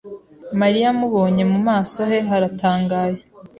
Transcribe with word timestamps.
Mariya 0.61 0.87
amubonye, 0.93 1.43
mu 1.51 1.59
maso 1.67 1.99
he 2.09 2.17
haratangaye. 2.27 3.19